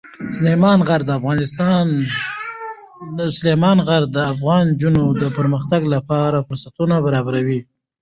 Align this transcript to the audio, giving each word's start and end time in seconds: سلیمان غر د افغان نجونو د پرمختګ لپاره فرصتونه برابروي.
سلیمان 3.37 3.79
غر 3.87 4.03
د 4.15 4.17
افغان 4.31 4.61
نجونو 4.69 5.03
د 5.21 5.23
پرمختګ 5.37 5.81
لپاره 5.93 6.45
فرصتونه 6.47 6.95
برابروي. 7.05 7.59